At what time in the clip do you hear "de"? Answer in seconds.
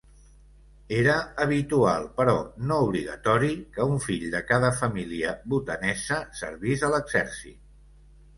4.37-4.41